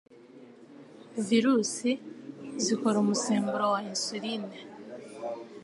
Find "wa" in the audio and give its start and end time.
3.73-3.79